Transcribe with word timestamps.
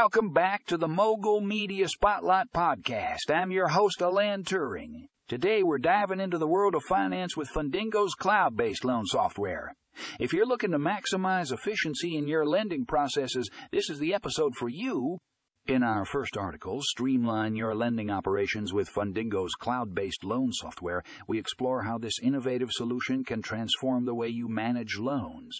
Welcome 0.00 0.30
back 0.30 0.64
to 0.66 0.76
the 0.76 0.86
Mogul 0.86 1.40
Media 1.40 1.88
Spotlight 1.88 2.52
Podcast. 2.54 3.34
I'm 3.34 3.50
your 3.50 3.66
host, 3.66 4.00
Alan 4.00 4.44
Turing. 4.44 5.08
Today 5.26 5.64
we're 5.64 5.78
diving 5.78 6.20
into 6.20 6.38
the 6.38 6.46
world 6.46 6.76
of 6.76 6.84
finance 6.84 7.36
with 7.36 7.50
Fundingo's 7.50 8.14
cloud-based 8.14 8.84
loan 8.84 9.06
software. 9.06 9.74
If 10.20 10.32
you're 10.32 10.46
looking 10.46 10.70
to 10.70 10.78
maximize 10.78 11.52
efficiency 11.52 12.16
in 12.16 12.28
your 12.28 12.46
lending 12.46 12.86
processes, 12.86 13.50
this 13.72 13.90
is 13.90 13.98
the 13.98 14.14
episode 14.14 14.54
for 14.54 14.68
you. 14.68 15.18
In 15.66 15.82
our 15.82 16.04
first 16.04 16.36
article, 16.36 16.80
Streamline 16.80 17.56
Your 17.56 17.74
Lending 17.74 18.08
Operations 18.08 18.72
with 18.72 18.94
Fundingo's 18.94 19.56
cloud 19.56 19.96
based 19.96 20.22
loan 20.22 20.52
software, 20.52 21.02
we 21.26 21.40
explore 21.40 21.82
how 21.82 21.98
this 21.98 22.20
innovative 22.22 22.70
solution 22.70 23.24
can 23.24 23.42
transform 23.42 24.04
the 24.04 24.14
way 24.14 24.28
you 24.28 24.48
manage 24.48 24.96
loans. 24.96 25.58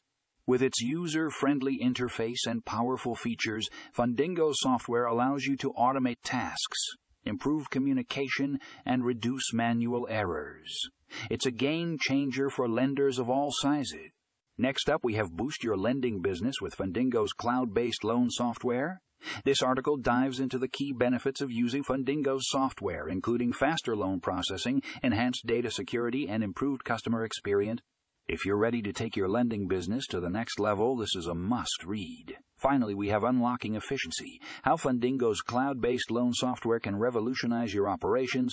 With 0.48 0.62
its 0.62 0.80
user 0.80 1.28
friendly 1.28 1.78
interface 1.78 2.46
and 2.46 2.64
powerful 2.64 3.14
features, 3.14 3.68
Fundingo 3.94 4.54
software 4.54 5.04
allows 5.04 5.44
you 5.44 5.58
to 5.58 5.74
automate 5.74 6.16
tasks, 6.24 6.78
improve 7.26 7.68
communication, 7.68 8.58
and 8.86 9.04
reduce 9.04 9.52
manual 9.52 10.06
errors. 10.08 10.88
It's 11.28 11.44
a 11.44 11.50
game 11.50 11.98
changer 12.00 12.48
for 12.48 12.66
lenders 12.66 13.18
of 13.18 13.28
all 13.28 13.50
sizes. 13.52 14.10
Next 14.56 14.88
up, 14.88 15.04
we 15.04 15.16
have 15.16 15.36
Boost 15.36 15.62
Your 15.62 15.76
Lending 15.76 16.22
Business 16.22 16.62
with 16.62 16.78
Fundingo's 16.78 17.34
cloud 17.34 17.74
based 17.74 18.02
loan 18.02 18.30
software. 18.30 19.02
This 19.44 19.62
article 19.62 19.98
dives 19.98 20.40
into 20.40 20.56
the 20.56 20.66
key 20.66 20.94
benefits 20.94 21.42
of 21.42 21.52
using 21.52 21.84
Fundingo's 21.84 22.48
software, 22.48 23.06
including 23.06 23.52
faster 23.52 23.94
loan 23.94 24.20
processing, 24.20 24.80
enhanced 25.02 25.44
data 25.44 25.70
security, 25.70 26.26
and 26.26 26.42
improved 26.42 26.84
customer 26.84 27.22
experience. 27.22 27.82
If 28.28 28.44
you're 28.44 28.58
ready 28.58 28.82
to 28.82 28.92
take 28.92 29.16
your 29.16 29.26
lending 29.26 29.68
business 29.68 30.06
to 30.08 30.20
the 30.20 30.28
next 30.28 30.60
level, 30.60 30.96
this 30.96 31.16
is 31.16 31.26
a 31.26 31.34
must 31.34 31.82
read. 31.86 32.36
Finally, 32.58 32.94
we 32.94 33.08
have 33.08 33.24
Unlocking 33.24 33.74
Efficiency 33.74 34.38
How 34.64 34.76
Fundingo's 34.76 35.40
cloud 35.40 35.80
based 35.80 36.10
loan 36.10 36.34
software 36.34 36.78
can 36.78 36.98
revolutionize 36.98 37.72
your 37.72 37.88
operations. 37.88 38.52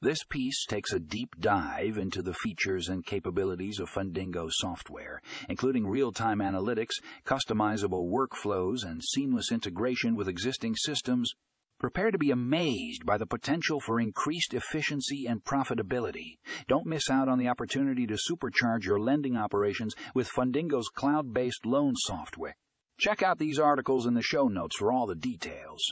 This 0.00 0.22
piece 0.30 0.64
takes 0.64 0.92
a 0.92 1.00
deep 1.00 1.34
dive 1.40 1.98
into 1.98 2.22
the 2.22 2.34
features 2.34 2.88
and 2.88 3.04
capabilities 3.04 3.80
of 3.80 3.90
Fundingo 3.90 4.48
software, 4.48 5.20
including 5.48 5.88
real 5.88 6.12
time 6.12 6.38
analytics, 6.38 6.94
customizable 7.26 8.08
workflows, 8.08 8.84
and 8.84 9.02
seamless 9.02 9.50
integration 9.50 10.14
with 10.14 10.28
existing 10.28 10.76
systems. 10.76 11.32
Prepare 11.78 12.10
to 12.10 12.16
be 12.16 12.30
amazed 12.30 13.04
by 13.04 13.18
the 13.18 13.26
potential 13.26 13.80
for 13.80 14.00
increased 14.00 14.54
efficiency 14.54 15.26
and 15.26 15.44
profitability. 15.44 16.38
Don't 16.68 16.86
miss 16.86 17.10
out 17.10 17.28
on 17.28 17.38
the 17.38 17.48
opportunity 17.48 18.06
to 18.06 18.14
supercharge 18.14 18.84
your 18.84 18.98
lending 18.98 19.36
operations 19.36 19.94
with 20.14 20.30
Fundingo's 20.30 20.88
cloud 20.88 21.34
based 21.34 21.66
loan 21.66 21.92
software. 21.96 22.56
Check 22.98 23.22
out 23.22 23.38
these 23.38 23.58
articles 23.58 24.06
in 24.06 24.14
the 24.14 24.22
show 24.22 24.48
notes 24.48 24.76
for 24.76 24.90
all 24.90 25.06
the 25.06 25.14
details. 25.14 25.82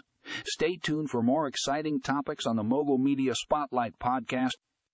Stay 0.47 0.79
tuned 0.79 1.11
for 1.11 1.23
more 1.23 1.47
exciting 1.47 2.01
topics 2.01 2.47
on 2.47 2.57
the 2.57 2.63
Mogul 2.63 2.97
Media 2.97 3.35
Spotlight 3.35 3.99
podcast. 3.99 4.53